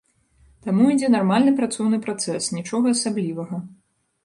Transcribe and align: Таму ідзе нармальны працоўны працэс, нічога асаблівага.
Таму 0.67 0.87
ідзе 0.93 1.09
нармальны 1.15 1.51
працоўны 1.59 2.01
працэс, 2.07 2.43
нічога 2.59 2.85
асаблівага. 2.99 3.63